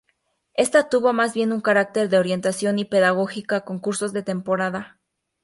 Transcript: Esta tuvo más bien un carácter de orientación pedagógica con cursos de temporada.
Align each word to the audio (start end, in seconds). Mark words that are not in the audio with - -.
Esta 0.55 0.89
tuvo 0.89 1.13
más 1.13 1.35
bien 1.35 1.51
un 1.53 1.61
carácter 1.61 2.09
de 2.09 2.17
orientación 2.17 2.75
pedagógica 2.89 3.61
con 3.63 3.77
cursos 3.77 4.13
de 4.13 4.23
temporada. 4.23 4.99